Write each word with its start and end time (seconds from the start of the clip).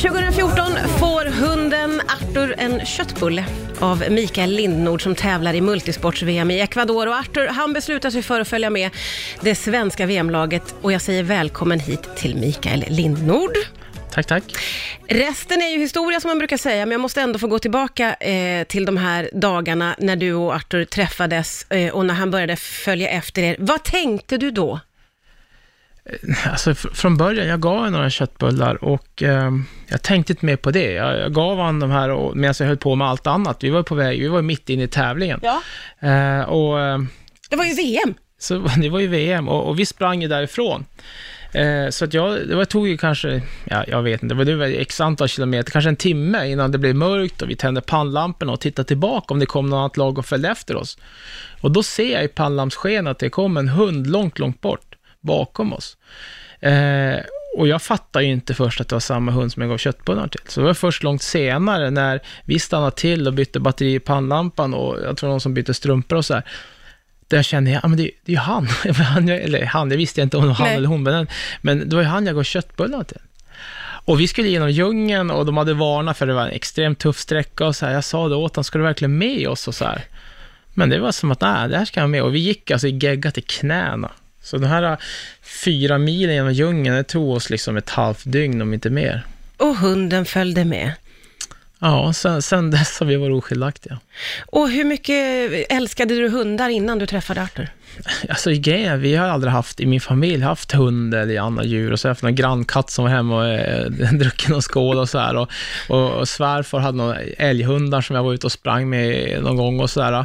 2014 0.00 0.72
får 0.98 1.24
hunden 1.24 2.00
Arthur 2.00 2.54
en 2.58 2.86
köttbulle 2.86 3.44
av 3.80 4.04
Mikael 4.10 4.50
Lindnord 4.50 5.02
som 5.02 5.14
tävlar 5.14 5.54
i 5.54 5.60
multisports-VM 5.60 6.50
i 6.50 6.60
Ecuador. 6.60 7.06
Och 7.06 7.14
Arthur, 7.14 7.46
han 7.46 7.72
beslutar 7.72 8.10
sig 8.10 8.22
för 8.22 8.40
att 8.40 8.48
följa 8.48 8.70
med 8.70 8.90
det 9.40 9.54
svenska 9.54 10.06
VM-laget 10.06 10.74
och 10.82 10.92
jag 10.92 11.02
säger 11.02 11.22
välkommen 11.22 11.80
hit 11.80 12.16
till 12.16 12.36
Mikael 12.36 12.84
Lindnord. 12.88 13.50
Tack, 14.10 14.26
tack. 14.26 14.44
Resten 15.08 15.62
är 15.62 15.68
ju 15.68 15.78
historia 15.78 16.20
som 16.20 16.28
man 16.28 16.38
brukar 16.38 16.56
säga, 16.56 16.86
men 16.86 16.92
jag 16.92 17.00
måste 17.00 17.20
ändå 17.20 17.38
få 17.38 17.46
gå 17.46 17.58
tillbaka 17.58 18.14
eh, 18.14 18.64
till 18.64 18.84
de 18.84 18.96
här 18.96 19.30
dagarna 19.32 19.96
när 19.98 20.16
du 20.16 20.34
och 20.34 20.54
Arthur 20.54 20.84
träffades 20.84 21.70
eh, 21.70 21.94
och 21.94 22.06
när 22.06 22.14
han 22.14 22.30
började 22.30 22.56
följa 22.56 23.10
efter 23.10 23.42
er. 23.42 23.56
Vad 23.58 23.84
tänkte 23.84 24.36
du 24.36 24.50
då? 24.50 24.80
Alltså 26.50 26.70
fr- 26.70 26.94
från 26.94 27.16
början, 27.16 27.46
jag 27.46 27.60
gav 27.60 27.76
honom 27.76 27.92
några 27.92 28.10
köttbullar 28.10 28.84
och 28.84 29.22
eh, 29.22 29.50
jag 29.88 30.02
tänkte 30.02 30.32
inte 30.32 30.46
mer 30.46 30.56
på 30.56 30.70
det. 30.70 30.92
Jag, 30.92 31.18
jag 31.18 31.32
gav 31.34 31.56
honom 31.56 31.80
de 31.80 31.90
här 31.90 32.10
och- 32.10 32.36
medan 32.36 32.54
jag 32.58 32.66
höll 32.66 32.76
på 32.76 32.94
med 32.94 33.08
allt 33.08 33.26
annat. 33.26 33.64
Vi 33.64 33.70
var 33.70 33.82
på 33.82 33.94
väg, 33.94 34.20
vi 34.20 34.28
var 34.28 34.42
mitt 34.42 34.68
inne 34.68 34.82
i 34.82 34.88
tävlingen. 34.88 35.40
Ja. 35.42 35.62
Eh, 36.08 36.40
och 36.42 36.80
eh, 36.80 36.98
Det 37.50 37.56
var 37.56 37.64
ju 37.64 37.74
VM. 37.74 38.14
så 38.38 38.58
det 38.76 38.88
var 38.88 39.00
ju 39.00 39.06
VM 39.08 39.48
och, 39.48 39.68
och 39.68 39.78
vi 39.78 39.86
sprang 39.86 40.22
ju 40.22 40.28
därifrån. 40.28 40.84
Eh, 41.54 41.88
så 41.90 42.04
att 42.04 42.14
jag, 42.14 42.48
det 42.48 42.54
var, 42.56 42.64
tog 42.64 42.88
ju 42.88 42.96
kanske, 42.96 43.42
ja, 43.64 43.84
jag 43.88 44.02
vet 44.02 44.22
inte, 44.22 44.34
det 44.34 44.54
var, 44.56 44.66
x 44.66 45.00
antal 45.00 45.28
kilometer, 45.28 45.70
kanske 45.72 45.88
en 45.88 45.96
timme 45.96 46.46
innan 46.50 46.72
det 46.72 46.78
blev 46.78 46.94
mörkt 46.94 47.42
och 47.42 47.50
vi 47.50 47.56
tände 47.56 47.80
pannlamporna 47.80 48.52
och 48.52 48.60
tittade 48.60 48.88
tillbaka 48.88 49.34
om 49.34 49.40
det 49.40 49.46
kom 49.46 49.70
något 49.70 49.76
annat 49.78 49.96
lag 49.96 50.18
och 50.18 50.26
följde 50.26 50.48
efter 50.48 50.76
oss. 50.76 50.98
Och 51.60 51.70
då 51.70 51.82
ser 51.82 52.12
jag 52.12 52.24
i 52.24 52.28
pannlampssken 52.28 53.06
att 53.06 53.18
det 53.18 53.30
kom 53.30 53.56
en 53.56 53.68
hund 53.68 54.06
långt, 54.06 54.38
långt 54.38 54.60
bort 54.60 54.89
bakom 55.20 55.72
oss. 55.72 55.96
Eh, 56.60 57.18
och 57.56 57.68
jag 57.68 57.82
fattade 57.82 58.24
ju 58.24 58.30
inte 58.32 58.54
först 58.54 58.80
att 58.80 58.88
det 58.88 58.94
var 58.94 59.00
samma 59.00 59.32
hund 59.32 59.52
som 59.52 59.62
jag 59.62 59.70
gav 59.70 59.78
köttbullar 59.78 60.28
till. 60.28 60.40
Så 60.46 60.60
det 60.60 60.66
var 60.66 60.74
först 60.74 61.02
långt 61.02 61.22
senare 61.22 61.90
när 61.90 62.20
vi 62.44 62.58
stannade 62.58 62.96
till 62.96 63.26
och 63.26 63.34
bytte 63.34 63.60
batteri 63.60 63.94
i 63.94 64.00
pannlampan 64.00 64.74
och 64.74 64.98
jag 65.04 65.16
tror 65.16 65.30
någon 65.30 65.40
som 65.40 65.54
bytte 65.54 65.74
strumpor 65.74 66.16
och 66.18 66.24
så 66.24 66.34
här. 66.34 66.42
Där 67.28 67.38
jag 67.38 67.44
kände, 67.44 67.70
ja 67.70 67.88
men 67.88 67.96
det, 67.96 68.10
det 68.24 68.32
är 68.32 68.36
ju 68.36 68.40
han. 68.40 68.66
han 68.94 69.28
jag- 69.28 69.40
eller 69.40 69.64
han, 69.64 69.88
det 69.88 69.96
visste 69.96 70.20
jag 70.20 70.26
inte 70.26 70.36
om 70.36 70.42
det 70.42 70.48
var 70.48 70.54
han 70.54 70.66
Nej. 70.66 70.76
eller 70.76 70.88
hon, 70.88 71.02
men, 71.02 71.26
men 71.60 71.88
det 71.88 71.96
var 71.96 72.02
ju 72.02 72.08
han 72.08 72.26
jag 72.26 72.34
gav 72.34 72.42
köttbullar 72.42 73.04
till. 73.04 73.20
Och 74.04 74.20
vi 74.20 74.28
skulle 74.28 74.48
genom 74.48 74.70
djungeln 74.70 75.30
och 75.30 75.46
de 75.46 75.56
hade 75.56 75.74
varnat 75.74 76.18
för 76.18 76.26
det 76.26 76.32
var 76.34 76.42
en 76.42 76.50
extremt 76.50 76.98
tuff 76.98 77.18
sträcka 77.18 77.66
och 77.66 77.76
så 77.76 77.86
här. 77.86 77.92
Jag 77.92 78.04
sa 78.04 78.28
det 78.28 78.34
åt 78.34 78.56
honom, 78.56 78.64
ska 78.64 78.78
du 78.78 78.84
verkligen 78.84 79.18
med 79.18 79.48
oss 79.48 79.68
och 79.68 79.74
så 79.74 79.84
här. 79.84 80.04
Men 80.74 80.90
det 80.90 80.98
var 80.98 81.12
som 81.12 81.30
att, 81.30 81.40
nej, 81.40 81.68
det 81.68 81.78
här 81.78 81.84
ska 81.84 82.00
jag 82.00 82.10
med. 82.10 82.22
Och 82.22 82.34
vi 82.34 82.38
gick 82.38 82.70
alltså 82.70 82.86
i 82.86 82.98
gegga 82.98 83.30
till 83.30 83.44
knäna. 83.46 84.10
Så 84.42 84.58
de 84.58 84.66
här 84.66 84.82
äh, 84.82 84.98
fyra 85.42 85.98
milen 85.98 86.34
genom 86.34 86.52
djungeln, 86.52 86.96
det 86.96 87.04
tog 87.04 87.30
oss 87.30 87.50
liksom 87.50 87.76
ett 87.76 87.90
halvt 87.90 88.22
dygn, 88.24 88.62
om 88.62 88.74
inte 88.74 88.90
mer. 88.90 89.26
Och 89.56 89.76
hunden 89.76 90.24
följde 90.24 90.64
med. 90.64 90.92
Ja, 91.80 92.12
sen, 92.12 92.42
sen 92.42 92.70
dess 92.70 93.00
har 93.00 93.06
vi 93.06 93.16
varit 93.16 93.36
oskiljaktiga. 93.36 93.98
Och 94.46 94.70
hur 94.70 94.84
mycket 94.84 95.50
älskade 95.72 96.14
du 96.14 96.28
hundar 96.28 96.68
innan 96.68 96.98
du 96.98 97.06
träffade 97.06 97.42
Arthur? 97.42 97.68
Alltså 98.28 98.50
grejen 98.50 99.00
vi 99.00 99.16
har 99.16 99.28
aldrig 99.28 99.52
haft, 99.52 99.80
i 99.80 99.86
min 99.86 100.00
familj, 100.00 100.42
haft 100.42 100.72
hund 100.72 101.14
eller 101.14 101.40
andra 101.40 101.64
djur. 101.64 101.92
Och 101.92 102.00
så 102.00 102.08
har 102.08 102.10
jag 102.10 102.14
haft 102.14 102.22
någon 102.22 102.34
grannkatt 102.34 102.90
som 102.90 103.04
var 103.04 103.10
hemma 103.10 103.36
och 103.36 103.48
eh, 103.48 103.90
druckit 104.12 104.48
någon 104.48 104.62
skål 104.62 104.98
och 104.98 105.08
så 105.08 105.18
här. 105.18 105.36
Och, 105.36 105.50
och, 105.88 106.10
och 106.10 106.28
svärfar 106.28 106.78
hade 106.78 106.98
några 106.98 107.20
älghundar 107.20 108.00
som 108.00 108.16
jag 108.16 108.22
var 108.22 108.34
ute 108.34 108.46
och 108.46 108.52
sprang 108.52 108.90
med 108.90 109.42
någon 109.42 109.56
gång 109.56 109.80
och 109.80 109.90
så 109.90 110.00
där. 110.00 110.18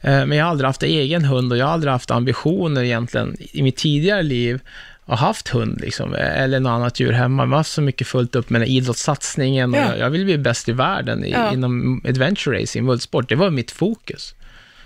Eh, 0.00 0.26
men 0.26 0.32
jag 0.32 0.44
har 0.44 0.50
aldrig 0.50 0.66
haft 0.66 0.82
egen 0.82 1.24
hund 1.24 1.52
och 1.52 1.58
jag 1.58 1.66
har 1.66 1.72
aldrig 1.72 1.92
haft 1.92 2.10
ambitioner 2.10 2.82
egentligen 2.82 3.36
i 3.38 3.62
mitt 3.62 3.76
tidigare 3.76 4.22
liv 4.22 4.60
ha 5.06 5.16
haft 5.16 5.48
hund 5.48 5.80
liksom, 5.80 6.14
eller 6.14 6.60
något 6.60 6.70
annat 6.70 7.00
djur 7.00 7.12
hemma. 7.12 7.46
Man 7.46 7.56
har 7.56 7.62
så 7.62 7.82
mycket 7.82 8.06
fullt 8.06 8.34
upp 8.36 8.50
med 8.50 8.60
den 8.60 8.68
idrottssatsningen 8.68 9.74
och 9.74 9.80
Ja. 9.80 9.88
jag, 9.88 9.98
jag 9.98 10.10
vill 10.10 10.24
bli 10.24 10.38
bäst 10.38 10.68
i 10.68 10.72
världen 10.72 11.24
i, 11.24 11.30
Ja. 11.30 11.52
inom 11.52 12.02
adventure 12.08 12.62
racing, 12.62 12.86
multisport. 12.86 13.28
Det 13.28 13.34
var 13.34 13.50
mitt 13.50 13.70
fokus. 13.70 14.34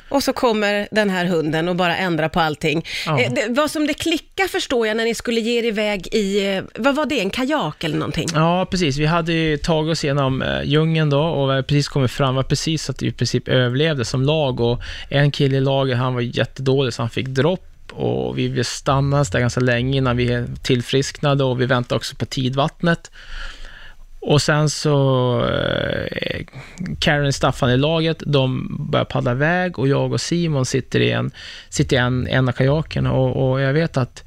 Och 0.09 0.23
så 0.23 0.33
kommer 0.33 0.89
den 0.91 1.11
här 1.11 1.25
hunden 1.25 1.69
och 1.69 1.77
bara 1.77 1.97
ändrar 1.97 2.29
på 2.29 2.41
allting. 2.41 2.85
Ja. 3.07 3.21
Eh, 3.21 3.33
det, 3.33 3.47
vad 3.49 3.71
som 3.71 3.87
det 3.87 3.95
klickar 3.95 4.49
förstår 4.49 4.87
jag 4.87 4.97
när 4.97 5.05
ni 5.05 5.15
skulle 5.15 5.41
ge 5.41 5.59
er 5.59 5.65
iväg 5.65 6.07
i, 6.15 6.55
eh, 6.57 6.63
vad 6.79 6.95
var 6.95 7.07
det, 7.07 7.21
en 7.21 7.31
kajak 7.31 7.85
eller 7.85 7.97
någonting? 7.99 8.29
Ja, 8.35 8.67
precis. 8.71 8.97
Vi 8.97 9.07
hade 9.07 9.33
ju 9.33 9.57
tagit 9.57 9.93
oss 9.93 10.05
igenom 10.05 10.43
eh, 10.43 10.63
djungeln 10.65 11.11
då 11.11 11.21
och 11.23 11.49
vi 11.49 11.53
hade 11.53 11.63
precis 11.63 11.89
kommit 11.89 12.11
fram, 12.11 12.35
var 12.35 12.43
precis 12.43 12.83
så 12.85 12.93
att 12.93 13.03
vi 13.03 13.07
i 13.07 13.13
princip 13.13 13.49
överlevde 13.49 14.05
som 14.05 14.23
lag 14.23 14.61
och 14.61 14.81
en 15.09 15.31
kille 15.31 15.57
i 15.57 15.61
laget, 15.61 15.97
han 15.99 16.15
var 16.15 16.21
jättedålig 16.21 16.95
så 16.95 17.03
han 17.03 17.11
fick 17.11 17.27
dropp 17.27 17.69
och 17.93 18.39
vi 18.39 18.65
stannade 18.65 19.25
där 19.33 19.41
ganska 19.41 19.61
länge 19.61 19.99
innan 19.99 20.17
vi 20.17 20.45
tillfrisknade 20.63 21.45
och 21.45 21.61
vi 21.61 21.67
väntade 21.67 21.97
också 21.97 22.17
på 22.17 22.27
tidvattnet. 22.27 23.11
Och 24.21 24.43
sen 24.43 24.71
så, 24.71 25.45
eh, 25.45 26.47
Karen 26.99 27.27
och 27.27 27.35
Staffan 27.35 27.71
i 27.71 27.77
laget, 27.77 28.23
de 28.27 28.69
börjar 28.91 29.05
paddla 29.05 29.33
iväg 29.33 29.79
och 29.79 29.89
jag 29.89 30.13
och 30.13 30.21
Simon 30.21 30.67
sitter 30.67 31.01
i 31.01 31.11
en, 31.11 31.31
sitter 31.69 31.97
i 31.97 31.99
en, 31.99 32.27
en 32.27 32.49
av 32.49 32.53
kajakerna 32.53 33.13
och, 33.13 33.51
och 33.51 33.61
jag 33.61 33.73
vet 33.73 33.97
att 33.97 34.25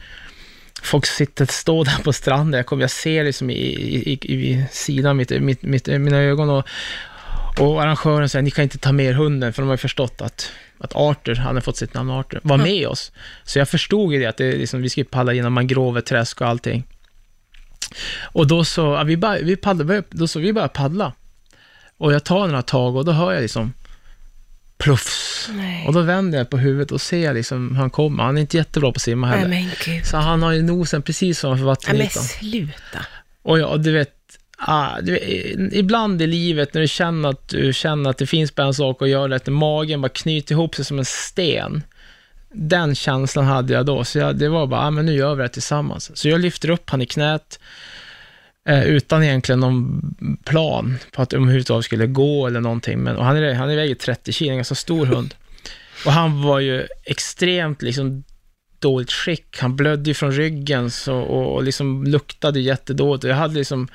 folk 0.82 1.06
sitter, 1.06 1.46
står 1.46 1.86
där 1.86 2.04
på 2.04 2.14
stranden, 2.14 2.58
jag, 2.58 2.66
kommer, 2.66 2.84
jag 2.84 2.92
ser 2.92 3.24
liksom 3.24 3.50
i, 3.50 3.54
i, 3.54 4.14
i, 4.14 4.34
i 4.34 4.66
sidan 4.72 5.18
mitt, 5.18 5.42
mitt, 5.42 5.64
mitt, 5.64 5.88
mina 5.88 6.18
ögon 6.18 6.50
och, 6.50 6.68
och 7.60 7.82
arrangören 7.82 8.30
säger, 8.30 8.44
ni 8.44 8.52
kan 8.52 8.64
inte 8.64 8.78
ta 8.78 8.92
med 8.92 9.06
er 9.06 9.14
hunden, 9.14 9.54
för 9.54 9.62
de 9.62 9.68
har 9.68 9.74
ju 9.74 9.78
förstått 9.78 10.22
att, 10.22 10.52
att 10.80 10.96
Arthur, 10.96 11.36
han 11.36 11.56
har 11.56 11.62
fått 11.62 11.78
sitt 11.78 11.94
namn 11.94 12.10
Arthur, 12.10 12.40
var 12.44 12.58
med 12.58 12.88
oss. 12.88 13.12
Så 13.44 13.60
jag 13.60 13.70
förstod 13.70 14.14
ju 14.14 14.20
det, 14.20 14.26
att 14.26 14.38
det, 14.38 14.52
liksom, 14.52 14.82
vi 14.82 14.90
skulle 14.90 15.06
paddla 15.06 15.34
genom 15.34 15.54
mangroveträsk 15.54 16.42
och 16.42 16.48
allting. 16.48 16.84
Och 18.22 18.48
då 18.48 18.66
så, 18.66 18.82
ja, 18.82 19.04
vi, 19.04 19.18
bara, 19.18 19.38
vi, 19.38 19.56
paddlade, 19.56 20.04
då 20.10 20.28
så, 20.28 20.40
vi 20.40 20.54
började 20.54 20.74
paddla. 20.74 21.14
Och 21.98 22.14
jag 22.14 22.24
tar 22.24 22.48
några 22.48 22.62
tag 22.62 22.96
och 22.96 23.06
då 23.06 23.12
hör 23.12 23.34
jag 23.34 23.42
liksom 23.42 23.74
pluffs. 24.78 25.50
Nej. 25.54 25.88
Och 25.88 25.94
då 25.94 26.02
vänder 26.02 26.38
jag 26.38 26.50
på 26.50 26.58
huvudet 26.58 26.92
och 26.92 27.02
ser 27.02 27.34
liksom 27.34 27.70
hur 27.76 27.82
han 27.82 27.90
kommer. 27.90 28.24
Han 28.24 28.38
är 28.38 28.42
inte 28.42 28.58
jättebra 28.58 28.92
på 28.92 28.96
att 28.96 29.02
simma 29.02 29.28
heller. 29.28 29.48
Nej. 29.48 30.04
Så 30.06 30.18
han 30.18 30.44
har 30.44 30.52
ju 30.52 30.62
nosen 30.62 31.02
precis 31.02 31.44
ovanför 31.44 31.66
Nej 31.66 31.66
men 31.66 31.68
vattenytan. 31.68 32.24
sluta. 32.24 33.06
Och 33.42 33.60
ja, 33.60 33.78
du 33.78 33.92
vet, 33.92 34.19
ah, 34.60 35.02
du 35.02 35.18
ibland 35.72 36.22
i 36.22 36.28
livet 36.28 36.74
när 36.74 36.82
du 36.82 36.88
känner 36.88 37.30
att 37.30 37.48
du 37.48 37.74
känner 37.74 38.10
att 38.10 38.18
det 38.18 38.28
finns 38.28 38.56
bara 38.56 38.68
en 38.68 38.74
sak 38.74 39.02
att 39.02 39.10
göra, 39.10 39.36
att 39.36 39.48
magen 39.48 40.02
bara 40.02 40.10
knyter 40.10 40.56
ihop 40.56 40.76
sig 40.76 40.86
som 40.86 41.00
en 41.00 41.06
sten. 41.06 41.84
Den 42.54 42.96
känslan 42.96 43.46
hade 43.46 43.74
jag 43.74 43.86
då, 43.86 44.04
så 44.04 44.20
jag, 44.20 44.36
det 44.36 44.50
var 44.50 44.68
bara, 44.68 44.82
ah, 44.82 44.92
men 44.92 45.06
nu 45.06 45.14
gör 45.14 45.36
vi 45.36 45.44
det 45.44 45.50
tillsammans. 45.50 46.18
Så 46.18 46.30
jag 46.30 46.42
lyfter 46.42 46.70
upp 46.70 46.90
han 46.90 47.02
i 47.02 47.06
knät, 47.06 47.60
eh, 48.68 48.84
utan 48.84 49.24
egentligen 49.24 49.60
någon 49.60 50.02
plan 50.46 50.98
på 51.12 51.22
att 51.22 51.34
överhuvudtaget 51.34 51.86
skulle 51.86 52.08
gå 52.08 52.48
eller 52.48 52.60
någonting. 52.60 53.00
Men, 53.00 53.16
och 53.16 53.26
han, 53.26 53.38
är, 53.38 53.54
han 53.54 53.70
är 53.70 53.76
väger 53.76 53.96
30 53.96 54.32
kilo, 54.32 54.52
en 54.52 54.58
ganska 54.58 54.76
stor 54.76 55.06
hund. 55.06 55.36
Och 56.06 56.12
han 56.12 56.42
var 56.42 56.60
ju 56.60 56.88
extremt 57.04 57.82
liksom 57.82 58.24
dåligt 58.80 59.12
skick. 59.12 59.60
Han 59.60 59.76
blödde 59.76 60.10
ju 60.10 60.14
från 60.14 60.32
ryggen 60.32 60.92
så, 60.92 61.16
och, 61.16 61.56
och 61.56 61.64
liksom 61.64 62.04
luktade 62.04 62.60
jättedåligt. 62.60 63.24
Jag 63.24 63.36
hade 63.36 63.54
liksom, 63.54 63.88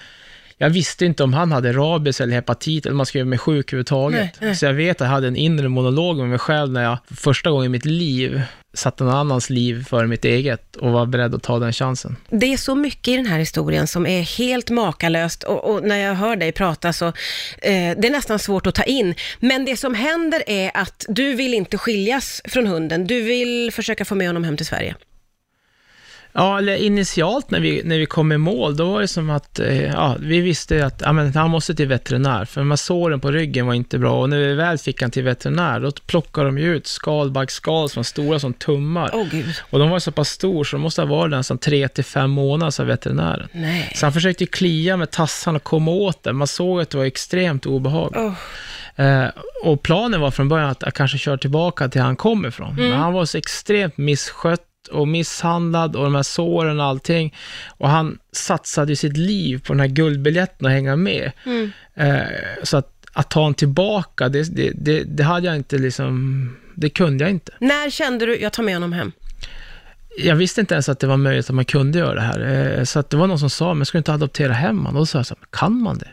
jag 0.58 0.70
visste 0.70 1.04
inte 1.04 1.24
om 1.24 1.32
han 1.32 1.52
hade 1.52 1.72
rabies 1.72 2.20
eller 2.20 2.34
hepatit 2.34 2.86
eller 2.86 2.92
om 2.92 2.96
man 2.96 3.06
göra 3.12 3.24
mig 3.24 3.38
sjuk 3.38 3.72
överhuvudtaget. 3.72 4.20
Nej, 4.20 4.32
nej. 4.40 4.56
Så 4.56 4.66
jag 4.66 4.72
vet 4.72 5.00
att 5.00 5.04
jag 5.04 5.12
hade 5.12 5.28
en 5.28 5.36
inre 5.36 5.68
monolog 5.68 6.16
med 6.16 6.28
mig 6.28 6.38
själv 6.38 6.72
när 6.72 6.82
jag 6.82 6.98
första 7.16 7.50
gången 7.50 7.66
i 7.66 7.68
mitt 7.68 7.84
liv 7.84 8.42
satte 8.74 9.04
någon 9.04 9.14
annans 9.14 9.50
liv 9.50 9.84
före 9.84 10.06
mitt 10.06 10.24
eget 10.24 10.76
och 10.76 10.92
var 10.92 11.06
beredd 11.06 11.34
att 11.34 11.42
ta 11.42 11.58
den 11.58 11.72
chansen. 11.72 12.16
Det 12.30 12.52
är 12.52 12.56
så 12.56 12.74
mycket 12.74 13.08
i 13.08 13.16
den 13.16 13.26
här 13.26 13.38
historien 13.38 13.86
som 13.86 14.06
är 14.06 14.22
helt 14.22 14.70
makalöst 14.70 15.42
och, 15.42 15.74
och 15.74 15.82
när 15.82 15.96
jag 15.96 16.14
hör 16.14 16.36
dig 16.36 16.52
prata 16.52 16.92
så, 16.92 17.06
eh, 17.06 17.12
det 17.96 18.06
är 18.06 18.10
nästan 18.10 18.38
svårt 18.38 18.66
att 18.66 18.74
ta 18.74 18.82
in. 18.82 19.14
Men 19.40 19.64
det 19.64 19.76
som 19.76 19.94
händer 19.94 20.42
är 20.46 20.70
att 20.74 21.04
du 21.08 21.34
vill 21.34 21.54
inte 21.54 21.78
skiljas 21.78 22.42
från 22.44 22.66
hunden, 22.66 23.06
du 23.06 23.22
vill 23.22 23.72
försöka 23.72 24.04
få 24.04 24.14
med 24.14 24.26
honom 24.26 24.44
hem 24.44 24.56
till 24.56 24.66
Sverige. 24.66 24.94
Ja, 26.36 26.58
eller 26.58 26.76
initialt 26.76 27.50
när 27.50 27.60
vi, 27.60 27.82
när 27.84 27.98
vi 27.98 28.06
kom 28.06 28.32
i 28.32 28.38
mål, 28.38 28.76
då 28.76 28.92
var 28.92 29.00
det 29.00 29.08
som 29.08 29.30
att 29.30 29.58
eh, 29.60 29.84
ja, 29.84 30.16
vi 30.20 30.40
visste 30.40 30.86
att 30.86 31.00
ja, 31.04 31.12
men 31.12 31.34
han 31.34 31.50
måste 31.50 31.74
till 31.74 31.88
veterinär, 31.88 32.44
för 32.44 32.60
de 32.60 32.70
här 32.70 32.76
såren 32.76 33.20
på 33.20 33.30
ryggen 33.30 33.66
var 33.66 33.74
inte 33.74 33.98
bra. 33.98 34.20
Och 34.20 34.28
när 34.30 34.38
vi 34.38 34.54
väl 34.54 34.78
fick 34.78 35.02
han 35.02 35.10
till 35.10 35.22
veterinär, 35.22 35.80
då 35.80 35.92
plockade 36.06 36.46
de 36.46 36.58
ju 36.58 36.76
ut 36.76 36.86
skalbaggsskal 36.86 37.88
som 37.88 38.00
var 38.00 38.04
stora 38.04 38.38
som 38.38 38.52
tummar. 38.52 39.28
Gud, 39.30 39.54
Och 39.70 39.78
de 39.78 39.90
var 39.90 39.98
så 39.98 40.12
pass 40.12 40.28
stor 40.28 40.64
så 40.64 40.76
de 40.76 40.82
måste 40.82 41.02
ha 41.02 41.06
varit 41.06 41.30
där 41.30 41.36
nästan 41.38 41.58
tre 41.58 41.88
till 41.88 42.04
fem 42.04 42.30
månader, 42.30 42.70
sa 42.70 42.84
veterinären. 42.84 43.48
nej. 43.52 43.92
Så 43.94 44.06
han 44.06 44.12
försökte 44.12 44.46
klia 44.46 44.96
med 44.96 45.10
tassarna 45.10 45.56
och 45.56 45.62
komma 45.64 45.90
åt 45.90 46.22
det. 46.22 46.32
Man 46.32 46.46
såg 46.46 46.80
att 46.80 46.90
det 46.90 46.98
var 46.98 47.04
extremt 47.04 47.66
obehagligt. 47.66 48.18
Åh. 48.96 49.04
Eh, 49.06 49.28
och 49.64 49.82
planen 49.82 50.20
var 50.20 50.30
från 50.30 50.48
början 50.48 50.70
att 50.70 50.82
jag 50.82 50.94
kanske 50.94 51.18
kör 51.18 51.36
tillbaka 51.36 51.88
till 51.88 52.00
han 52.00 52.16
kom 52.16 52.46
ifrån. 52.46 52.70
Mm. 52.72 52.90
Men 52.90 52.98
han 52.98 53.12
var 53.12 53.24
så 53.24 53.38
extremt 53.38 53.96
misskött 53.96 54.60
och 54.88 55.08
misshandlad 55.08 55.96
och 55.96 56.04
de 56.04 56.14
här 56.14 56.22
såren 56.22 56.80
och 56.80 56.86
allting. 56.86 57.34
Och 57.68 57.88
han 57.88 58.18
satsade 58.32 58.92
ju 58.92 58.96
sitt 58.96 59.16
liv 59.16 59.62
på 59.66 59.72
den 59.72 59.80
här 59.80 59.86
guldbiljetten 59.86 60.66
och 60.66 60.72
hänga 60.72 60.96
med. 60.96 61.32
Mm. 61.46 61.70
Eh, 61.94 62.22
så 62.62 62.76
att, 62.76 62.92
att 63.12 63.30
ta 63.30 63.40
honom 63.40 63.54
tillbaka, 63.54 64.28
det, 64.28 64.56
det, 64.56 64.72
det, 64.74 65.04
det 65.04 65.22
hade 65.24 65.46
jag 65.46 65.56
inte 65.56 65.78
liksom, 65.78 66.56
det 66.74 66.90
kunde 66.90 67.24
jag 67.24 67.30
inte. 67.30 67.52
När 67.60 67.90
kände 67.90 68.26
du, 68.26 68.40
jag 68.40 68.52
tar 68.52 68.62
med 68.62 68.74
honom 68.74 68.92
hem? 68.92 69.12
jag 70.18 70.36
visste 70.36 70.60
inte 70.60 70.74
ens 70.74 70.88
att 70.88 70.98
det 70.98 71.06
var 71.06 71.16
möjligt 71.16 71.50
att 71.50 71.54
man 71.54 71.64
kunde 71.64 71.98
göra 71.98 72.14
det 72.14 72.20
här. 72.20 72.40
Eh, 72.78 72.84
Så 72.84 72.98
att 72.98 73.10
det 73.10 73.16
var 73.16 73.26
någon 73.26 73.38
som 73.38 73.50
sa, 73.50 73.74
men 73.74 73.86
ska 73.86 73.98
du 73.98 74.00
inte 74.00 74.12
adoptera 74.12 74.52
hem 74.52 74.78
honom? 74.78 74.94
Och 74.94 75.00
då 75.02 75.06
sa 75.06 75.18
jag 75.18 75.26
så 75.26 75.34
här, 75.34 75.46
kan 75.50 75.82
man 75.82 75.98
det? 75.98 76.08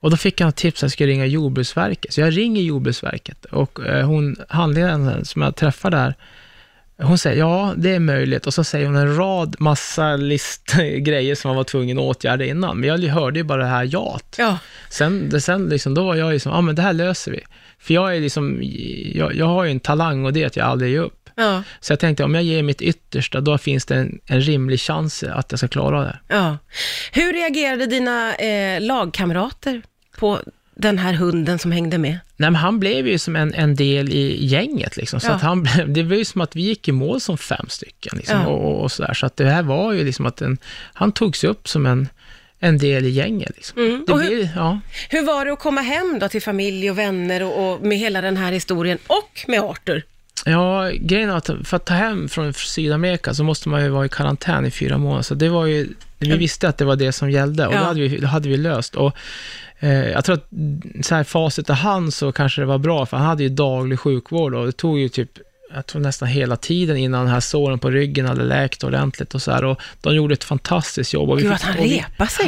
Och 0.00 0.10
då 0.10 0.16
fick 0.16 0.40
jag 0.40 0.48
ett 0.48 0.56
tips 0.56 0.78
att 0.78 0.82
jag 0.82 0.90
skulle 0.92 1.12
ringa 1.12 1.26
Jordbruksverket. 1.26 2.12
Så 2.12 2.20
jag 2.20 2.36
ringer 2.36 2.62
Jordbruksverket 2.62 3.44
och 3.44 3.86
eh, 3.86 4.06
hon, 4.06 4.36
handledaren 4.48 5.24
som 5.24 5.42
jag 5.42 5.56
träffar 5.56 5.90
där, 5.90 6.14
hon 6.98 7.18
säger 7.18 7.38
ja, 7.38 7.74
det 7.76 7.94
är 7.94 7.98
möjligt. 7.98 8.46
Och 8.46 8.54
så 8.54 8.64
säger 8.64 8.86
hon 8.86 8.96
en 8.96 9.16
rad, 9.16 9.56
massa 9.58 10.16
list 10.16 10.72
grejer 10.98 11.34
som 11.34 11.48
man 11.48 11.56
var 11.56 11.64
tvungen 11.64 11.98
att 11.98 12.04
åtgärda 12.04 12.44
innan. 12.44 12.80
Men 12.80 12.88
jag 12.88 12.98
hörde 12.98 13.38
ju 13.38 13.44
bara 13.44 13.62
det 13.62 13.68
här 13.68 13.84
jat. 13.84 14.34
Ja. 14.38 14.58
Sen, 14.90 15.40
sen 15.40 15.68
liksom, 15.68 15.94
då 15.94 16.04
var 16.04 16.14
jag 16.14 16.32
ju 16.32 16.38
som, 16.38 16.52
ja 16.52 16.60
men 16.60 16.74
det 16.74 16.82
här 16.82 16.92
löser 16.92 17.32
vi. 17.32 17.40
För 17.78 17.94
jag 17.94 18.16
är 18.16 18.20
liksom, 18.20 18.60
jag, 19.14 19.34
jag 19.34 19.46
har 19.46 19.64
ju 19.64 19.70
en 19.70 19.80
talang 19.80 20.24
och 20.24 20.32
det 20.32 20.42
är 20.42 20.46
att 20.46 20.56
jag 20.56 20.66
aldrig 20.66 20.92
ger 20.92 21.00
upp. 21.00 21.30
Ja. 21.36 21.62
Så 21.80 21.92
jag 21.92 22.00
tänkte, 22.00 22.24
om 22.24 22.34
jag 22.34 22.44
ger 22.44 22.62
mitt 22.62 22.82
yttersta, 22.82 23.40
då 23.40 23.58
finns 23.58 23.86
det 23.86 23.94
en, 23.94 24.20
en 24.26 24.40
rimlig 24.40 24.80
chans 24.80 25.22
att 25.22 25.52
jag 25.52 25.58
ska 25.58 25.68
klara 25.68 26.00
det. 26.00 26.18
ja. 26.28 26.58
Hur 27.12 27.32
reagerade 27.32 27.86
dina 27.86 28.34
eh, 28.34 28.80
lagkamrater 28.80 29.82
på 30.18 30.38
den 30.76 30.98
här 30.98 31.12
hunden 31.12 31.58
som 31.58 31.72
hängde 31.72 31.98
med? 31.98 32.18
Nej, 32.36 32.50
men 32.50 32.54
han 32.54 32.80
blev 32.80 33.06
ju 33.08 33.18
som 33.18 33.36
en, 33.36 33.54
en 33.54 33.76
del 33.76 34.08
i 34.08 34.46
gänget. 34.46 34.96
Liksom. 34.96 35.20
Så 35.20 35.26
Ja. 35.28 35.32
att 35.34 35.42
han 35.42 35.66
det 35.88 36.02
var 36.02 36.16
ju 36.16 36.24
som 36.24 36.40
att 36.40 36.56
vi 36.56 36.62
gick 36.62 36.88
i 36.88 36.92
mål 36.92 37.20
som 37.20 37.38
fem 37.38 37.66
stycken. 37.68 38.12
Liksom, 38.18 38.40
Ja. 38.40 38.46
och, 38.46 38.82
och 38.82 38.92
sådär. 38.92 39.14
Så 39.14 39.26
att 39.26 39.36
det 39.36 39.44
här 39.50 39.62
var 39.62 39.92
ju 39.92 40.04
liksom 40.04 40.26
att 40.26 40.40
en, 40.40 40.58
han 40.94 41.12
togs 41.12 41.44
upp 41.44 41.68
som 41.68 41.86
en, 41.86 42.08
en 42.58 42.78
del 42.78 43.04
i 43.06 43.10
gänget. 43.10 43.52
Liksom. 43.56 43.82
Mm. 43.82 44.04
Det 44.06 44.12
Och 44.12 44.20
hur- 44.20 44.28
blir, 44.28 44.48
ja. 44.56 44.80
Hur 45.10 45.22
var 45.26 45.44
det 45.44 45.52
att 45.52 45.58
komma 45.58 45.80
hem 45.80 46.18
då 46.20 46.28
till 46.28 46.42
familj 46.42 46.90
och 46.90 46.98
vänner 46.98 47.42
och, 47.42 47.72
och 47.74 47.82
med 47.86 47.98
hela 47.98 48.20
den 48.20 48.36
här 48.36 48.52
historien 48.52 48.98
och 49.06 49.44
med 49.48 49.60
Arthur? 49.60 50.02
ja, 50.46 50.90
grejen 51.00 51.30
är 51.30 51.36
att 51.36 51.50
för 51.64 51.76
att 51.76 51.84
ta 51.86 51.94
hem 51.94 52.28
från 52.28 52.52
Sydamerika 52.54 53.34
så 53.34 53.44
måste 53.44 53.68
man 53.68 53.82
ju 53.82 53.88
vara 53.88 54.06
i 54.06 54.08
karantän 54.08 54.66
i 54.66 54.70
fyra 54.70 54.98
månader. 54.98 55.22
Så 55.22 55.34
det 55.34 55.48
var 55.48 55.66
ju, 55.66 55.88
vi 56.30 56.36
visste 56.36 56.68
att 56.68 56.78
det 56.78 56.84
var 56.84 56.96
det 56.96 57.12
som 57.12 57.30
gällde 57.30 57.66
och 57.66 57.74
Ja. 57.74 57.78
det, 57.78 57.84
hade 57.84 58.00
vi, 58.00 58.18
det 58.18 58.26
hade 58.26 58.48
vi 58.48 58.56
löst. 58.56 58.94
Och, 58.94 59.12
eh, 59.78 60.08
jag 60.08 60.24
tror 60.24 60.34
att 60.36 60.48
så 61.06 61.14
här, 61.14 61.24
facit 61.24 61.70
i 61.70 61.72
hand 61.72 62.14
så 62.14 62.32
kanske 62.32 62.60
det 62.62 62.66
var 62.66 62.78
bra, 62.78 63.06
för 63.06 63.16
han 63.16 63.26
hade 63.26 63.42
ju 63.42 63.48
daglig 63.48 63.98
sjukvård 64.00 64.54
och 64.54 64.66
det 64.66 64.72
tog 64.72 64.98
ju 64.98 65.08
typ 65.08 65.30
jag 65.74 65.86
tror 65.86 66.00
nästan 66.02 66.28
hela 66.28 66.56
tiden 66.56 66.96
innan 66.96 67.24
den 67.24 67.32
här 67.34 67.40
såren 67.40 67.78
på 67.78 67.90
ryggen 67.90 68.26
hade 68.26 68.42
läkt 68.44 68.84
ordentligt 68.84 69.34
och 69.34 69.42
så 69.42 69.50
här. 69.50 69.64
Och 69.64 69.80
de 70.00 70.14
gjorde 70.14 70.32
ett 70.34 70.44
fantastiskt 70.44 71.12
jobb. 71.14 71.30
Och 71.30 71.38
vi 71.38 71.42
Gud, 71.42 71.52
fick- 71.52 71.56
att 71.68 71.74
han 71.74 71.76
vi- 71.84 71.98
repade 71.98 72.30
sig. 72.30 72.46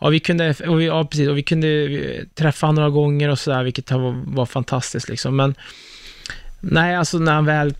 Ja, 0.00 0.08
vi 0.08 0.20
kunde, 0.20 0.54
och 0.68 0.80
vi, 0.80 0.84
ja, 0.86 1.04
precis, 1.04 1.28
och 1.28 1.38
vi 1.38 1.42
kunde 1.42 1.68
eh, 1.68 2.24
träffa 2.34 2.66
honom 2.66 2.74
några 2.84 2.90
gånger 2.90 3.28
och 3.28 3.38
sådär, 3.38 3.62
vilket 3.62 3.90
var, 3.90 4.22
var 4.26 4.46
fantastiskt 4.46 5.08
liksom. 5.08 5.36
Men 5.36 5.54
nej, 6.60 6.96
alltså 6.96 7.18
när 7.18 7.32
han 7.32 7.44
väl, 7.44 7.74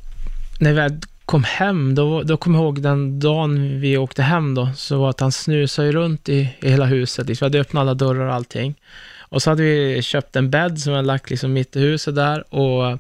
när 0.61 0.71
vi 0.71 0.77
väl 0.77 1.00
kom 1.29 1.45
hem, 1.45 1.95
då, 1.95 2.23
då 2.23 2.37
kom 2.37 2.55
jag 2.55 2.63
ihåg 2.63 2.83
den 2.83 3.21
dagen 3.21 3.81
vi 3.81 3.99
åkte 3.99 4.23
hem 4.23 4.55
då, 4.55 4.69
så 4.77 4.99
var 4.99 5.11
att 5.11 5.21
han 5.21 5.33
snusade 5.33 5.93
runt 5.93 6.29
i, 6.29 6.49
i 6.61 6.71
hela 6.71 6.85
huset. 6.85 7.27
Liksom. 7.27 7.45
Vi 7.45 7.47
hade 7.47 7.61
öppnat 7.61 7.81
alla 7.81 7.95
dörrar 7.95 8.27
och 8.27 8.35
allting. 8.35 8.75
Och 9.19 9.43
så 9.43 9.51
hade 9.51 9.63
vi 9.63 10.03
köpt 10.03 10.37
en 10.37 10.51
bädd 10.51 10.79
som 10.79 10.93
vi 10.93 10.97
hade 10.97 11.07
lagt 11.07 11.31
liksom 11.31 11.53
mitt 11.53 11.77
i 11.77 11.81
huset 11.81 12.15
där 12.15 12.55
och 12.55 12.99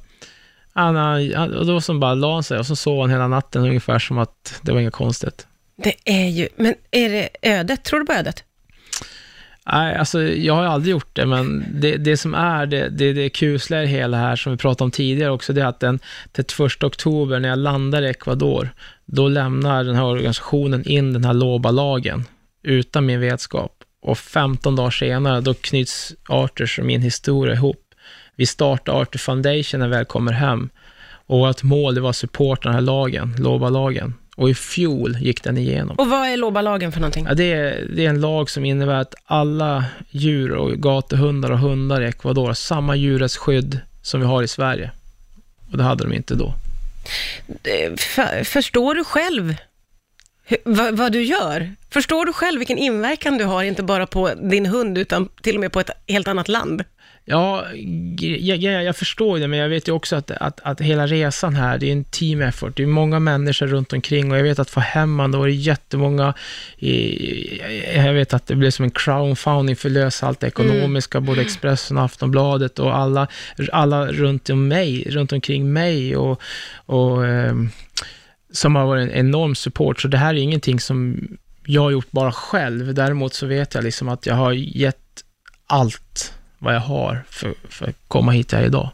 han, 0.72 0.96
han, 0.96 1.54
och 1.54 1.66
då 1.66 1.80
som 1.80 2.00
bara 2.00 2.14
la 2.14 2.34
han 2.34 2.42
sig 2.42 2.58
och 2.58 2.66
så 2.66 2.76
sov 2.76 3.00
han 3.00 3.10
hela 3.10 3.28
natten 3.28 3.62
ungefär 3.62 3.98
som 3.98 4.18
att 4.18 4.60
det 4.62 4.72
var 4.72 4.80
inget 4.80 4.94
konstigt. 4.94 5.46
Det 5.76 5.94
är 6.04 6.28
ju, 6.28 6.48
men 6.56 6.74
är 6.90 7.08
det 7.08 7.28
ödet? 7.42 7.84
Tror 7.84 8.00
du 8.00 8.06
på 8.06 8.12
ödet? 8.12 8.44
Nej, 9.72 9.96
alltså 9.96 10.22
jag 10.22 10.54
har 10.54 10.64
aldrig 10.64 10.92
gjort 10.92 11.10
det, 11.12 11.26
men 11.26 11.64
det, 11.72 11.96
det 11.96 12.16
som 12.16 12.34
är 12.34 12.66
det, 12.66 12.88
det, 12.88 13.12
det 13.12 13.28
kusliga 13.28 13.82
i 13.82 13.86
hela 13.86 14.16
här, 14.16 14.36
som 14.36 14.52
vi 14.52 14.58
pratade 14.58 14.84
om 14.84 14.90
tidigare 14.90 15.30
också, 15.30 15.52
det 15.52 15.60
är 15.60 15.66
att 15.66 15.80
den 15.80 15.98
31 16.32 16.84
oktober 16.84 17.40
när 17.40 17.48
jag 17.48 17.58
landar 17.58 18.02
i 18.02 18.08
Ecuador, 18.08 18.70
då 19.06 19.28
lämnar 19.28 19.84
den 19.84 19.94
här 19.94 20.04
organisationen 20.04 20.88
in 20.88 21.12
den 21.12 21.24
här 21.24 21.34
LOBA-lagen 21.34 22.24
utan 22.62 23.06
min 23.06 23.20
vetskap. 23.20 23.72
Och 24.02 24.18
15 24.18 24.76
dagar 24.76 24.90
senare, 24.90 25.40
då 25.40 25.54
knyts 25.54 26.14
Arthurs 26.28 26.78
och 26.78 26.84
min 26.84 27.02
historia 27.02 27.54
ihop. 27.54 27.84
Vi 28.36 28.46
startar 28.46 28.92
Arthur 28.92 29.18
Foundation 29.18 29.80
när 29.80 29.88
vi 29.88 29.94
väl 29.96 30.04
kommer 30.04 30.32
hem. 30.32 30.68
Och 31.26 31.38
vårt 31.38 31.62
mål, 31.62 31.94
det 31.94 32.00
var 32.00 32.10
att 32.10 32.16
supporta 32.16 32.68
den 32.68 32.74
här 32.74 32.80
lagen, 32.80 33.36
LOBA-lagen. 33.38 34.14
Och 34.38 34.50
i 34.50 34.54
fjol 34.54 35.16
gick 35.20 35.42
den 35.42 35.58
igenom. 35.58 35.96
Och 35.96 36.08
vad 36.08 36.28
är 36.28 36.36
LOBA-lagen 36.36 36.92
för 36.92 37.00
någonting? 37.00 37.26
Ja, 37.28 37.34
det, 37.34 37.52
är, 37.52 37.86
det 37.96 38.04
är 38.04 38.10
en 38.10 38.20
lag 38.20 38.50
som 38.50 38.64
innebär 38.64 38.94
att 38.94 39.14
alla 39.24 39.84
djur 40.10 40.52
och 40.52 40.72
gatuhundar 40.72 41.50
och 41.50 41.58
hundar 41.58 42.02
i 42.02 42.06
Ecuador 42.06 42.46
har 42.46 42.54
samma 42.54 42.96
djurrättsskydd 42.96 43.80
som 44.02 44.20
vi 44.20 44.26
har 44.26 44.42
i 44.42 44.48
Sverige. 44.48 44.90
Och 45.70 45.78
det 45.78 45.84
hade 45.84 46.04
de 46.04 46.12
inte 46.12 46.34
då. 46.34 46.54
För, 47.96 48.44
förstår 48.44 48.94
du 48.94 49.04
själv 49.04 49.56
hur, 50.44 50.58
vad, 50.64 50.96
vad 50.96 51.12
du 51.12 51.22
gör? 51.22 51.74
Förstår 51.90 52.24
du 52.26 52.32
själv 52.32 52.58
vilken 52.58 52.78
inverkan 52.78 53.38
du 53.38 53.44
har, 53.44 53.62
inte 53.62 53.82
bara 53.82 54.06
på 54.06 54.30
din 54.34 54.66
hund, 54.66 54.98
utan 54.98 55.28
till 55.42 55.54
och 55.54 55.60
med 55.60 55.72
på 55.72 55.80
ett 55.80 55.90
helt 56.06 56.28
annat 56.28 56.48
land? 56.48 56.84
Ja, 57.30 57.66
jag, 58.18 58.56
jag, 58.58 58.84
jag 58.84 58.96
förstår 58.96 59.38
det, 59.38 59.48
men 59.48 59.58
jag 59.58 59.68
vet 59.68 59.88
ju 59.88 59.92
också 59.92 60.16
att, 60.16 60.30
att, 60.30 60.60
att 60.62 60.80
hela 60.80 61.06
resan 61.06 61.54
här, 61.54 61.78
det 61.78 61.86
är 61.86 61.92
en 61.92 62.04
team 62.04 62.42
effort. 62.42 62.76
Det 62.76 62.82
är 62.82 62.86
många 62.86 63.18
människor 63.18 63.66
runt 63.66 63.92
omkring 63.92 64.32
och 64.32 64.38
jag 64.38 64.42
vet 64.42 64.58
att 64.58 64.70
få 64.70 64.80
hem 64.80 65.18
han, 65.18 65.32
då 65.32 65.42
är 65.42 65.46
det 65.46 65.54
jättemånga, 65.54 66.34
jag 67.94 68.12
vet 68.12 68.34
att 68.34 68.46
det 68.46 68.54
blev 68.54 68.70
som 68.70 68.84
en 68.84 68.90
crowdfunding 68.90 69.76
för 69.76 69.88
att 69.88 69.92
lösa 69.92 70.26
allt 70.26 70.40
det 70.40 70.46
ekonomiska, 70.46 71.20
både 71.20 71.40
Expressen 71.40 71.96
och 71.96 72.04
Aftonbladet 72.04 72.78
och 72.78 72.96
alla, 72.96 73.26
alla 73.72 74.06
runt 74.06 74.50
om 74.50 74.68
mig, 74.68 75.04
runt 75.10 75.32
omkring 75.32 75.72
mig 75.72 76.16
och, 76.16 76.42
och 76.86 77.26
ehm, 77.26 77.70
som 78.52 78.76
har 78.76 78.86
varit 78.86 79.02
en 79.02 79.16
enorm 79.16 79.54
support. 79.54 80.00
Så 80.00 80.08
det 80.08 80.18
här 80.18 80.34
är 80.34 80.38
ingenting 80.38 80.80
som 80.80 81.28
jag 81.66 81.82
har 81.82 81.90
gjort 81.90 82.10
bara 82.10 82.32
själv. 82.32 82.94
Däremot 82.94 83.34
så 83.34 83.46
vet 83.46 83.74
jag 83.74 83.84
liksom 83.84 84.08
att 84.08 84.26
jag 84.26 84.34
har 84.34 84.52
gett 84.52 85.24
allt 85.66 86.37
vad 86.58 86.74
jag 86.74 86.80
har 86.80 87.24
för, 87.30 87.54
för 87.68 87.88
att 87.88 87.96
komma 88.08 88.32
hit 88.32 88.52
jag 88.52 88.60
är 88.60 88.66
idag. 88.66 88.90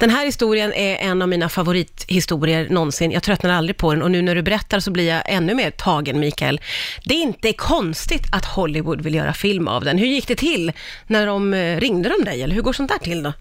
Den 0.00 0.10
här 0.10 0.26
historien 0.26 0.72
är 0.72 0.96
en 0.96 1.22
av 1.22 1.28
mina 1.28 1.48
favorithistorier 1.48 2.68
någonsin. 2.68 3.10
Jag 3.10 3.22
tröttnar 3.22 3.50
aldrig 3.50 3.76
på 3.76 3.94
den 3.94 4.02
och 4.02 4.10
nu 4.10 4.22
när 4.22 4.34
du 4.34 4.42
berättar 4.42 4.80
så 4.80 4.90
blir 4.90 5.08
jag 5.08 5.22
ännu 5.26 5.54
mer 5.54 5.70
tagen, 5.70 6.20
Mikael. 6.20 6.60
Det 7.04 7.14
är 7.14 7.22
inte 7.22 7.52
konstigt 7.52 8.26
att 8.32 8.44
Hollywood 8.44 9.00
vill 9.00 9.14
göra 9.14 9.32
film 9.32 9.68
av 9.68 9.84
den. 9.84 9.98
Hur 9.98 10.06
gick 10.06 10.28
det 10.28 10.36
till 10.36 10.72
när 11.06 11.26
de 11.26 11.54
eh, 11.54 11.80
ringde 11.80 12.08
de 12.08 12.24
dig, 12.24 12.42
eller 12.42 12.54
hur 12.54 12.62
går 12.62 12.72
sånt 12.72 12.90
där 12.90 12.98
till 12.98 13.22
då? 13.22 13.32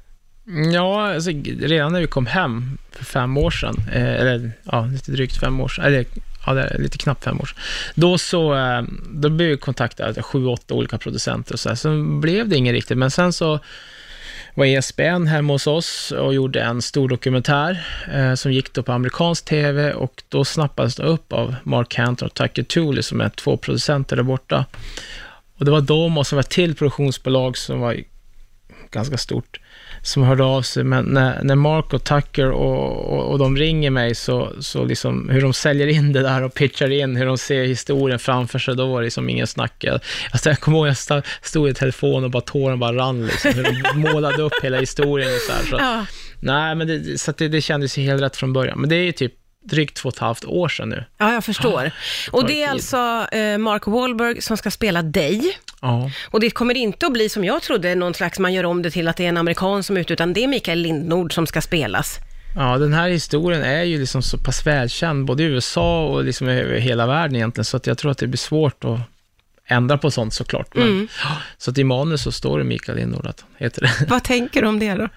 Ja, 0.74 1.14
alltså, 1.14 1.32
redan 1.60 1.94
när 1.94 2.02
vi 2.02 2.08
kom 2.08 2.26
hem 2.26 2.78
för 2.92 3.06
fem 3.06 3.38
år 3.38 3.52
sedan, 3.52 3.76
eh, 3.94 4.14
eller 4.14 4.52
ja, 4.64 4.86
lite 4.86 5.12
drygt 5.12 5.40
fem 5.40 5.60
år 5.60 5.68
sedan, 5.68 5.86
eller 5.86 6.06
ja, 6.46 6.54
det 6.54 6.62
är 6.62 6.78
lite 6.78 6.98
knappt 6.98 7.24
fem 7.24 7.40
år 7.40 7.46
sedan, 7.46 7.58
då 7.96 8.18
så, 8.18 8.56
eh, 8.56 8.82
då 9.14 9.30
blev 9.30 9.50
vi 9.50 9.58
kontaktade 9.58 10.24
sju, 10.24 10.46
åtta 10.46 10.74
olika 10.74 10.98
producenter 10.98 11.54
och 11.54 11.60
så 11.60 11.70
här. 11.70 11.76
Sen 11.76 12.22
blev 12.22 12.50
det 12.50 12.56
inget 12.56 12.74
riktigt, 12.74 12.98
men 12.98 13.12
sen 13.12 13.34
så 13.34 13.60
var 14.56 14.66
ESPN 14.66 15.28
hemma 15.28 15.54
hos 15.54 15.68
oss 15.68 16.12
och 16.12 16.34
gjorde 16.34 16.62
en 16.62 16.82
stor 16.82 17.10
dokumentär 17.10 17.86
eh, 18.14 18.34
som 18.34 18.52
gick 18.52 18.74
då 18.74 18.84
på 18.84 18.92
amerikansk 18.92 19.46
TV 19.46 19.94
och 19.94 20.24
då 20.30 20.46
snappades 20.46 20.96
det 20.96 21.04
upp 21.04 21.34
av 21.34 21.56
Mark 21.64 21.90
Cantor 21.90 22.26
och 22.26 22.34
Tucker 22.34 22.64
Tooley 22.64 23.04
som 23.04 23.22
är 23.22 23.30
två 23.30 23.58
producenter 23.58 24.16
där 24.16 24.24
borta. 24.24 24.66
Och 25.58 25.66
det 25.66 25.72
var 25.72 25.82
de 25.82 26.18
och 26.18 26.28
så 26.28 26.36
var 26.36 26.42
ett 26.42 26.50
till 26.50 26.76
produktionsbolag 26.76 27.58
som 27.58 27.80
var 27.80 27.96
ganska 28.94 29.18
stort 29.18 29.60
som 30.02 30.24
hörde 30.24 30.44
av 30.44 30.62
sig, 30.62 30.84
men 30.84 31.06
när, 31.06 31.44
när 31.44 31.56
Mark 31.56 31.94
och 31.94 32.04
Tucker 32.04 32.52
och, 32.52 33.14
och, 33.14 33.32
och 33.32 33.40
de 33.40 33.58
ringer 33.58 33.90
mig 33.90 34.16
så, 34.16 34.52
så 34.60 34.86
liksom 34.86 35.30
hur 35.30 35.42
de 35.42 35.54
säljer 35.54 35.88
in 35.88 36.14
det 36.14 36.22
där 36.22 36.44
och 36.44 36.54
pitchar 36.54 36.90
in 36.92 37.16
hur 37.16 37.26
de 37.26 37.38
ser 37.38 37.64
historien 37.64 38.20
framför 38.20 38.60
sig, 38.60 38.76
då 38.76 38.86
var 38.88 39.02
det 39.02 39.06
liksom 39.06 39.30
ingen 39.30 39.48
snack. 39.48 39.74
Jag, 39.80 40.00
alltså, 40.32 40.50
jag 40.50 40.60
kommer 40.60 40.78
ihåg 40.78 40.88
jag 40.88 40.94
sta- 40.94 41.24
stod 41.42 41.70
i 41.70 41.74
telefon 41.74 42.24
och 42.24 42.32
bara 42.32 42.42
tåren 42.42 42.80
bara 42.80 42.96
rann 42.98 43.26
liksom, 43.26 43.52
hur 43.54 43.64
de 43.64 44.00
målade 44.14 44.42
upp 44.44 44.54
hela 44.64 44.80
historien 44.80 45.30
och 45.34 45.42
så 45.42 45.54
här. 45.54 45.64
Så, 45.70 45.76
Ja. 45.80 46.06
Nej, 46.40 46.76
men 46.76 46.88
det, 46.88 47.18
så 47.22 47.34
det, 47.38 47.48
det 47.48 47.62
kändes 47.62 47.98
ju 47.98 48.02
helt 48.04 48.22
rätt 48.22 48.36
från 48.36 48.54
början. 48.54 48.80
Men 48.80 48.90
det 48.90 48.96
är 48.96 49.04
ju 49.04 49.12
typ 49.12 49.34
drygt 49.64 49.98
två 49.98 50.10
och 50.10 50.16
ett 50.16 50.20
halvt 50.20 50.46
år 50.46 50.70
sedan 50.70 50.90
nu. 50.90 51.06
Ja, 51.18 51.34
jag 51.34 51.44
förstår. 51.44 51.92
Och 52.32 52.42
tar 52.42 52.48
det 52.48 52.64
är 52.64 52.70
alltså 52.70 53.28
eh, 53.32 53.58
Mark 53.58 53.88
Wahlberg 53.88 54.42
som 54.42 54.58
ska 54.58 54.72
spela 54.72 55.02
dig. 55.02 55.58
Ja. 55.82 56.12
Och 56.30 56.40
det 56.40 56.50
kommer 56.50 56.78
inte 56.78 57.06
att 57.06 57.14
bli 57.14 57.30
som 57.30 57.46
jag 57.46 57.62
trodde, 57.62 57.96
någon 57.96 58.14
slags, 58.14 58.40
man 58.40 58.54
gör 58.54 58.64
om 58.66 58.82
det 58.82 58.92
till 58.92 59.08
att 59.08 59.18
det 59.18 59.26
är 59.26 59.30
en 59.30 59.38
amerikan 59.38 59.84
som 59.84 59.98
är 59.98 60.02
ute, 60.02 60.14
utan 60.14 60.34
det 60.34 60.44
är 60.44 60.48
Mikael 60.48 60.80
Lindnord 60.80 61.34
som 61.34 61.48
ska 61.48 61.62
spelas. 61.62 62.20
Ja, 62.56 62.78
den 62.78 62.94
här 62.94 63.10
historien 63.10 63.64
är 63.64 63.84
ju 63.84 64.00
liksom 64.00 64.22
så 64.22 64.38
pass 64.38 64.68
välkänd, 64.68 65.26
både 65.26 65.44
i 65.44 65.46
USA 65.46 66.06
och 66.08 66.24
liksom 66.24 66.48
över 66.48 66.80
hela 66.80 67.08
världen 67.08 67.36
egentligen, 67.36 67.66
så 67.66 67.78
att 67.78 67.88
jag 67.88 67.98
tror 67.98 68.12
att 68.12 68.18
det 68.18 68.28
blir 68.28 68.38
svårt 68.38 68.84
att 68.84 69.00
ändra 69.66 69.98
på 69.98 70.12
sånt 70.12 70.34
såklart. 70.34 70.76
Men, 70.76 70.84
Mm. 70.84 71.08
Så 71.58 71.72
att 71.72 71.78
i 71.78 71.84
manus 71.84 72.22
så 72.22 72.32
står 72.32 72.58
det 72.58 72.64
Mikael 72.64 72.98
Lindnord, 72.98 73.34
heter 73.58 73.82
det. 73.82 74.06
Vad 74.10 74.24
tänker 74.24 74.62
du 74.62 74.68
om 74.68 74.80
det 74.80 74.94
då? 74.94 75.10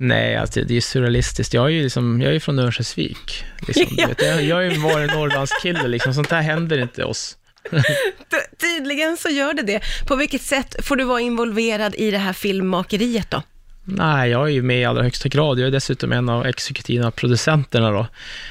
Nej, 0.00 0.36
alltså, 0.36 0.60
det 0.60 0.76
är 0.76 0.80
surrealistiskt. 0.80 1.54
Jag 1.54 1.64
är 1.64 1.68
ju 1.70 1.82
liksom, 1.82 2.20
jag 2.20 2.34
är 2.34 2.40
från 2.40 2.58
Örnsköldsvik. 2.58 3.44
Liksom, 3.66 3.86
Ja. 3.98 4.08
jag, 4.18 4.42
jag 4.42 4.56
har 4.56 4.62
ju 4.62 4.78
varit 4.78 5.14
Norrlandskille, 5.14 5.88
liksom. 5.88 6.14
sånt 6.14 6.30
här 6.30 6.42
händer 6.42 6.78
inte 6.78 7.04
oss. 7.04 7.36
Ty- 7.70 8.56
Tydligen 8.60 9.16
så 9.16 9.28
gör 9.28 9.54
det 9.54 9.62
det. 9.62 9.80
På 10.06 10.16
vilket 10.16 10.42
sätt 10.42 10.76
får 10.86 10.96
du 10.96 11.04
vara 11.04 11.20
involverad 11.20 11.94
i 11.94 12.10
det 12.10 12.18
här 12.18 12.32
filmmakeriet 12.32 13.30
då? 13.30 13.42
Nej, 13.84 14.30
jag 14.30 14.42
är 14.46 14.52
ju 14.52 14.62
med 14.62 14.80
i 14.80 14.84
allra 14.84 15.02
högsta 15.02 15.28
grad. 15.28 15.58
Jag 15.58 15.66
är 15.66 15.70
dessutom 15.70 16.12
en 16.12 16.28
av 16.28 16.46
exekutiva 16.46 17.10
producenterna 17.10 17.90
då, 17.90 18.06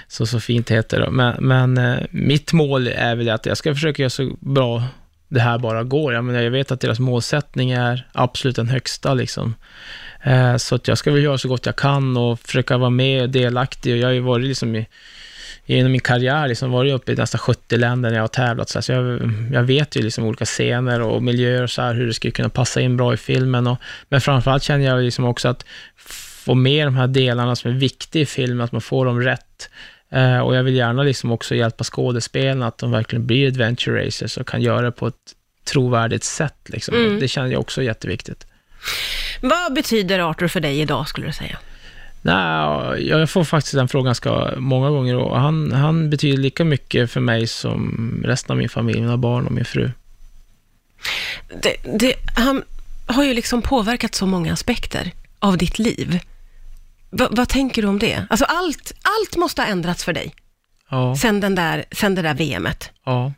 så, 0.07 0.25
så 0.25 0.39
fint 0.39 0.71
heter 0.71 0.99
det. 0.99 1.09
Men, 1.11 1.35
men 1.39 1.77
eh, 1.77 1.97
mitt 2.11 2.53
mål 2.53 2.87
är 2.87 3.15
väl 3.15 3.29
att 3.29 3.45
jag 3.45 3.57
ska 3.57 3.73
försöka 3.73 4.01
göra 4.01 4.09
så 4.09 4.31
bra 4.39 4.83
det 5.27 5.39
här 5.39 5.57
bara 5.57 5.83
går. 5.83 6.13
Jag, 6.13 6.23
menar, 6.23 6.41
jag 6.41 6.51
vet 6.51 6.71
att 6.71 6.81
deras 6.81 6.99
målsättning 6.99 7.71
är 7.71 8.07
absolut 8.13 8.55
den 8.55 8.67
högsta 8.69 9.13
liksom. 9.13 9.55
Eh, 10.27 10.57
så 10.57 10.75
att 10.75 10.87
jag 10.87 10.97
ska 10.97 11.11
väl 11.11 11.23
göra 11.23 11.37
så 11.37 11.47
gott 11.47 11.65
jag 11.65 11.75
kan 11.75 12.17
och 12.17 12.39
försöka 12.39 12.77
vara 12.77 12.89
med 12.89 13.21
och 13.21 13.29
delaktig. 13.29 13.93
Och 13.93 13.99
jag 13.99 14.07
har 14.07 14.13
ju 14.13 14.19
varit 14.19 14.45
liksom 14.45 14.75
i, 14.75 14.87
genom 15.65 15.91
min 15.91 16.01
karriär 16.01 16.47
liksom 16.47 16.71
varit 16.71 16.93
uppe 16.93 17.11
i 17.11 17.15
nästan 17.15 17.39
70 17.39 17.77
länder 17.77 18.09
när 18.09 18.17
jag 18.17 18.23
har 18.23 18.27
tävlat. 18.27 18.69
Så 18.69 18.91
jag, 18.91 19.31
jag 19.53 19.63
vet 19.63 19.95
ju 19.95 20.01
liksom 20.01 20.23
olika 20.23 20.45
scener 20.45 21.01
och 21.01 21.23
miljöer 21.23 21.63
och 21.63 21.69
så 21.69 21.81
här, 21.81 21.93
hur 21.93 22.07
det 22.07 22.13
skulle 22.13 22.31
kunna 22.31 22.49
passa 22.49 22.81
in 22.81 22.97
bra 22.97 23.13
i 23.13 23.17
filmen. 23.17 23.67
Och, 23.67 23.77
men 24.09 24.21
framförallt 24.21 24.63
känner 24.63 24.85
jag 24.85 25.03
liksom 25.03 25.25
också 25.25 25.47
att 25.47 25.65
få 26.45 26.55
med 26.55 26.87
de 26.87 26.95
här 26.95 27.07
delarna 27.07 27.55
som 27.55 27.71
är 27.71 27.75
viktiga 27.75 28.21
i 28.21 28.25
filmen, 28.25 28.61
att 28.61 28.71
man 28.71 28.81
får 28.81 29.05
dem 29.05 29.21
rätt. 29.21 29.69
Eh, 30.11 30.39
och 30.39 30.55
jag 30.55 30.63
vill 30.63 30.75
gärna 30.75 31.03
liksom 31.03 31.31
också 31.31 31.55
hjälpa 31.55 31.83
skådespelarna, 31.83 32.67
att 32.67 32.77
de 32.77 32.91
verkligen 32.91 33.27
blir 33.27 33.47
adventure 33.47 34.05
racers 34.05 34.37
och 34.37 34.47
kan 34.47 34.61
göra 34.61 34.81
det 34.81 34.91
på 34.91 35.07
ett 35.07 35.15
trovärdigt 35.71 36.23
sätt. 36.23 36.57
Liksom. 36.65 36.95
Mm. 36.95 37.19
Det 37.19 37.27
känner 37.27 37.51
jag 37.51 37.61
också 37.61 37.83
jätteviktigt. 37.83 38.47
Vad 39.41 39.73
betyder 39.73 40.19
Arthur 40.19 40.47
för 40.47 40.59
dig 40.59 40.79
idag, 40.79 41.07
skulle 41.07 41.27
du 41.27 41.33
säga? 41.33 41.57
Nej, 42.21 43.07
jag 43.07 43.29
får 43.29 43.43
faktiskt 43.43 43.75
den 43.75 43.87
frågan 43.87 44.05
ganska 44.05 44.53
många 44.57 44.89
gånger 44.89 45.15
och 45.15 45.39
han, 45.39 45.71
han 45.71 46.09
betyder 46.09 46.37
lika 46.37 46.63
mycket 46.63 47.11
för 47.11 47.19
mig 47.19 47.47
som 47.47 48.21
resten 48.25 48.51
av 48.51 48.57
min 48.57 48.69
familj, 48.69 49.01
mina 49.01 49.17
barn 49.17 49.45
och 49.45 49.51
min 49.51 49.65
fru. 49.65 49.91
Det, 51.61 51.75
det, 51.99 52.13
han 52.35 52.63
har 53.05 53.23
ju 53.23 53.33
liksom 53.33 53.61
påverkat 53.61 54.15
så 54.15 54.25
många 54.25 54.53
aspekter 54.53 55.11
av 55.39 55.57
ditt 55.57 55.79
liv. 55.79 56.19
Va, 57.09 57.27
vad 57.31 57.49
tänker 57.49 57.81
du 57.81 57.87
om 57.87 57.99
det? 57.99 58.25
Alltså 58.29 58.45
allt, 58.45 58.93
allt 59.01 59.37
måste 59.37 59.61
ha 59.61 59.69
ändrats 59.69 60.03
för 60.03 60.13
dig 60.13 60.35
Ja, 60.89 61.15
sen, 61.15 61.39
den 61.39 61.55
där, 61.55 61.85
sen 61.91 62.15
det 62.15 62.21
där 62.21 62.33
VMet. 62.33 62.91
ja. 63.05 63.33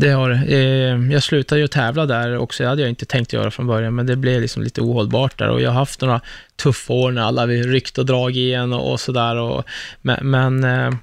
Det 0.00 0.10
har 0.10 0.30
det. 0.30 0.56
Eh, 0.56 1.12
Jag 1.12 1.22
slutade 1.22 1.60
ju 1.60 1.66
tävla 1.66 2.06
där 2.06 2.38
också, 2.38 2.62
det 2.62 2.68
hade 2.68 2.82
jag 2.82 2.88
inte 2.88 3.06
tänkt 3.06 3.32
göra 3.32 3.50
från 3.50 3.66
början, 3.66 3.94
men 3.94 4.06
det 4.06 4.16
blev 4.16 4.40
liksom 4.40 4.62
lite 4.62 4.80
ohållbart 4.80 5.38
där 5.38 5.48
och 5.48 5.60
jag 5.60 5.70
har 5.70 5.78
haft 5.78 6.00
några 6.00 6.20
tuffa 6.56 6.92
år 6.92 7.10
när 7.10 7.22
alla 7.22 7.46
vi 7.46 7.62
ryckt 7.62 7.98
och 7.98 8.06
dragit 8.06 8.36
igen 8.36 8.72
och, 8.72 8.92
och 8.92 9.00
sådär. 9.00 9.64
Men, 10.00 10.30
men 10.30 10.64
eh, 10.64 10.94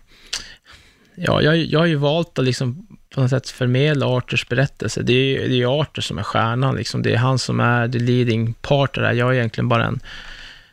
ja, 1.15 1.41
jag, 1.41 1.57
jag 1.57 1.79
har 1.79 1.85
ju 1.85 1.95
valt 1.95 2.39
att 2.39 2.45
liksom 2.45 2.87
på 3.15 3.21
något 3.21 3.29
sätt 3.29 3.49
förmedla 3.49 4.05
Arthurs 4.05 4.47
berättelse. 4.47 5.01
Det 5.01 5.13
är 5.13 5.25
ju 5.25 5.47
det 5.47 5.53
är 5.55 5.57
ju 5.57 5.65
Arthur 5.65 6.01
som 6.01 6.17
är 6.17 6.23
stjärnan, 6.23 6.75
liksom. 6.75 7.01
det 7.01 7.13
är 7.13 7.17
han 7.17 7.39
som 7.39 7.59
är 7.59 7.87
the 7.87 7.99
leading 7.99 8.53
part 8.53 8.95
där. 8.95 9.13
Jag 9.13 9.29
är 9.29 9.33
egentligen 9.33 9.69
bara 9.69 9.85
en 9.85 9.99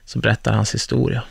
som 0.05 0.21
berättar 0.21 0.53
hans 0.53 0.75
historia. 0.75 1.23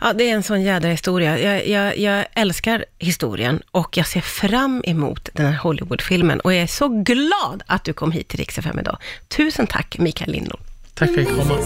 Ja, 0.00 0.12
det 0.12 0.30
är 0.30 0.34
en 0.34 0.42
sån 0.42 0.62
jädra 0.62 0.88
historia. 0.88 1.38
Jag, 1.38 1.68
jag, 1.68 1.98
jag 1.98 2.26
älskar 2.34 2.84
historien 2.98 3.62
och 3.70 3.96
jag 3.96 4.06
ser 4.06 4.20
fram 4.20 4.82
emot 4.86 5.28
den 5.32 5.46
här 5.46 5.56
Hollywoodfilmen 5.58 6.40
och 6.40 6.54
jag 6.54 6.62
är 6.62 6.66
så 6.66 6.88
glad 6.88 7.62
att 7.66 7.84
du 7.84 7.92
kom 7.92 8.12
hit 8.12 8.28
till 8.28 8.38
Rix 8.38 8.58
FM 8.58 8.78
idag. 8.78 8.98
Tusen 9.28 9.66
tack, 9.66 9.98
Mikael 9.98 10.30
Lindholm. 10.30 10.62
Tack 10.94 11.14
för 11.14 11.20
att 11.20 11.28
jag 11.28 11.36
fick 11.36 11.48
komma. 11.48 11.60